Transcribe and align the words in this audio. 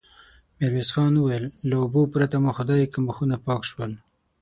ميرويس 0.57 0.89
خان 0.95 1.13
وويل: 1.17 1.45
له 1.69 1.75
اوبو 1.83 2.01
پرته 2.13 2.37
مو 2.43 2.51
خدايکه 2.57 2.99
مخونه 3.07 3.35
پاک 3.45 3.61
شول. 3.69 3.91